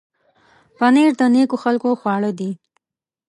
[0.77, 2.51] پنېر د نېکو خلکو خواړه دي.